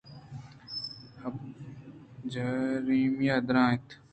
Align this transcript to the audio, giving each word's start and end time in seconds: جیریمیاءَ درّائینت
جیریمیاءَ 2.31 3.45
درّائینت 3.47 3.87